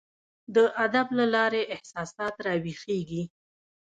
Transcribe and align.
د 0.55 0.57
ادب 0.85 1.07
له 1.17 1.25
لاري 1.35 1.63
احساسات 1.75 2.35
راویښیږي. 2.45 3.23